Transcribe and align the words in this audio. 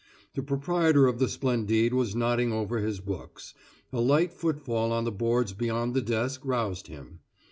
The 0.33 0.41
proprietor 0.41 1.05
of 1.05 1.19
the 1.19 1.27
Splendide 1.29 1.93
was 1.93 2.15
nodding 2.15 2.51
over 2.51 2.79
his 2.79 2.99
books. 2.99 3.53
A 3.93 4.01
light 4.01 4.33
footfall 4.33 4.91
on 4.91 5.03
the 5.03 5.11
boards 5.11 5.53
beyond 5.53 5.93
the 5.93 6.01
desk 6.01 6.41
roused 6.43 6.87
him. 6.87 7.19